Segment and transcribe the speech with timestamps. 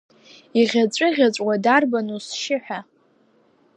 [0.59, 2.79] Иӷьаҵәыӷьаҵәуа дарбану сшьы ҳәа?